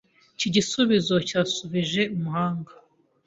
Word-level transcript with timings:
Iki 0.35 0.47
gisubizo 0.55 1.15
cyashubije 1.29 2.01
umuhanga 2.15 2.71